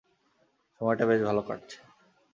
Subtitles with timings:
[0.81, 1.77] সময়টা বেশ ভালো কাটছে।